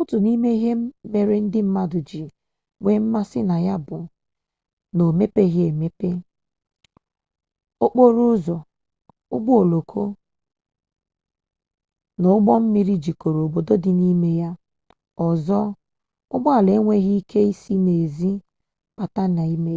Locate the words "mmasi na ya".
3.02-3.74